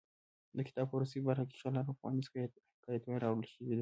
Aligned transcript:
د 0.57 0.59
کتاب 0.67 0.85
په 0.89 0.95
وروستۍ 0.97 1.19
برخه 1.27 1.45
کې 1.49 1.55
شل 1.61 1.75
ارواپوهنیز 1.79 2.27
حکایتونه 2.79 3.17
راوړل 3.23 3.47
شوي 3.51 3.63
دي. 3.67 3.69